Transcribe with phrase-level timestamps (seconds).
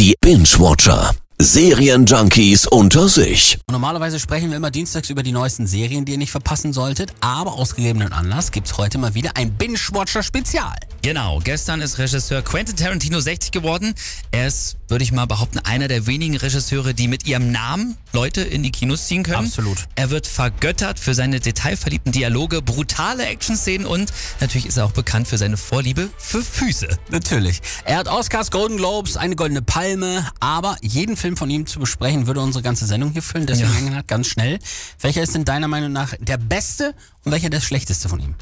[0.00, 1.14] Die Binge-Watcher.
[1.38, 3.58] Serienjunkies unter sich.
[3.70, 7.52] Normalerweise sprechen wir immer dienstags über die neuesten Serien, die ihr nicht verpassen solltet, aber
[7.52, 10.76] aus gegebenen Anlass gibt's heute mal wieder ein Binge-Watcher-Spezial.
[11.02, 13.94] Genau, gestern ist Regisseur Quentin Tarantino 60 geworden.
[14.32, 18.42] Er ist, würde ich mal behaupten, einer der wenigen Regisseure, die mit ihrem Namen Leute
[18.42, 19.46] in die Kinos ziehen können.
[19.46, 19.78] Absolut.
[19.94, 25.26] Er wird vergöttert für seine detailverliebten Dialoge, brutale Actionszenen und natürlich ist er auch bekannt
[25.26, 26.98] für seine Vorliebe für Füße.
[27.10, 27.62] Natürlich.
[27.84, 32.26] Er hat Oscars, Golden Globes, eine goldene Palme, aber jeden Film von ihm zu besprechen,
[32.26, 33.46] würde unsere ganze Sendung hier füllen.
[33.46, 33.92] Deswegen Ja.
[33.94, 34.58] wir ganz schnell.
[35.00, 36.94] Welcher ist denn deiner Meinung nach der beste
[37.24, 38.34] und welcher der schlechteste von ihm?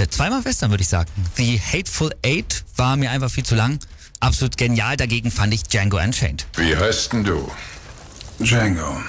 [0.00, 1.10] Äh, zweimal Western, würde ich sagen.
[1.36, 3.78] The Hateful Eight war mir einfach viel zu lang.
[4.18, 6.46] Absolut genial, dagegen fand ich Django Unchained.
[6.56, 7.50] Wie heißt denn du?
[8.38, 9.02] Django.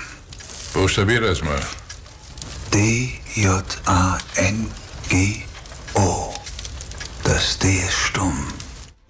[0.73, 1.61] Buchstabier das mal.
[2.73, 3.13] D-J-A-N-G-O.
[7.23, 8.47] Das D ist stumm.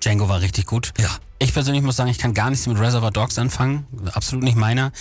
[0.04, 0.93] Django war richtig gut.
[0.99, 1.09] Ja.
[1.40, 3.88] Ich persönlich muss sagen, ich kann gar nichts mit Reservoir Dogs anfangen.
[4.13, 4.91] Absolut nicht meiner.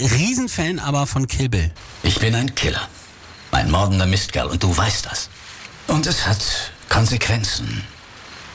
[0.00, 1.70] Riesenfan aber von Kill Bill.
[2.02, 2.88] Ich bin ein Killer.
[3.50, 5.28] Ein mordender Mistkerl und du weißt das.
[5.86, 6.38] Und es hat
[6.88, 7.84] Konsequenzen,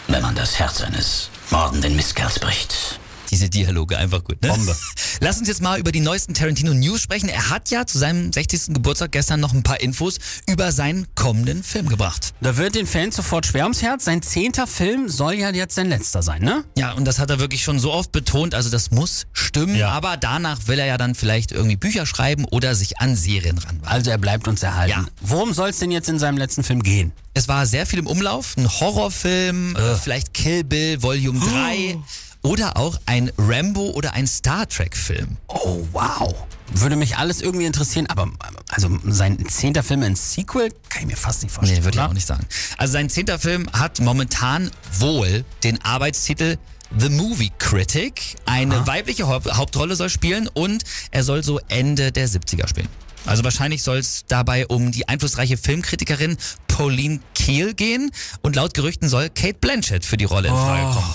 [0.08, 3.00] wenn man das Herz eines mordenden Mistkerls bricht.
[3.38, 4.48] Diese Dialoge einfach gut, ne?
[4.48, 4.76] Bombe.
[5.22, 7.30] Lass uns jetzt mal über die neuesten Tarantino News sprechen.
[7.30, 8.74] Er hat ja zu seinem 60.
[8.74, 10.18] Geburtstag gestern noch ein paar Infos
[10.50, 12.34] über seinen kommenden Film gebracht.
[12.42, 14.06] Da wird den Fans sofort schwer ums Herz.
[14.06, 16.64] Sein zehnter Film soll ja jetzt sein letzter sein, ne?
[16.76, 19.90] Ja, und das hat er wirklich schon so oft betont, also das muss stimmen, Ja.
[19.90, 23.88] aber danach will er ja dann vielleicht irgendwie Bücher schreiben oder sich an Serien ranwagen.
[23.88, 25.00] Also er bleibt uns erhalten.
[25.00, 25.06] Ja.
[25.22, 27.12] Worum soll es denn jetzt in seinem letzten Film gehen?
[27.36, 31.98] Es war sehr viel im Umlauf, ein Horrorfilm, äh, vielleicht Kill Bill Volume 3
[32.42, 35.38] oder auch ein Rambo oder ein Star Trek Film.
[35.48, 36.36] Oh, wow.
[36.74, 38.30] Würde mich alles irgendwie interessieren, aber
[38.70, 41.80] also sein zehnter Film ein Sequel kann ich mir fast nicht vorstellen.
[41.80, 42.46] Nee, würde ich auch nicht sagen.
[42.78, 46.58] Also sein zehnter Film hat momentan wohl den Arbeitstitel
[46.98, 48.36] The Movie Critic.
[48.46, 52.90] Eine weibliche Haupt Hauptrolle soll spielen und er soll so Ende der 70er spielen.
[53.26, 59.10] Also wahrscheinlich soll es dabei um die einflussreiche Filmkritikerin Pauline Kael gehen und laut Gerüchten
[59.10, 61.14] soll Kate Blanchett für die Rolle in Frage kommen.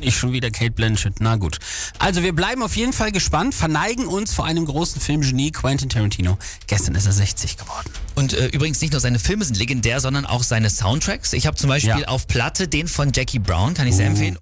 [0.00, 1.14] Nicht schon wieder Kate Blanchett.
[1.20, 1.58] Na gut.
[1.98, 6.38] Also wir bleiben auf jeden Fall gespannt, verneigen uns vor einem großen Filmgenie, Quentin Tarantino.
[6.66, 7.90] Gestern ist er 60 geworden.
[8.14, 11.32] Und äh, übrigens nicht nur seine Filme sind legendär, sondern auch seine Soundtracks.
[11.32, 12.08] Ich habe zum Beispiel Ja.
[12.08, 14.38] auf Platte den von Jackie Brown, kann ich sehr empfehlen.